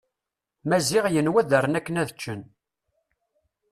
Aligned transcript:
Maziɣ 0.69 1.05
yenwa 1.09 1.37
ad 1.41 1.51
rren 1.63 1.77
akken 1.79 1.99
ad 2.01 2.09
ččen. 2.15 2.41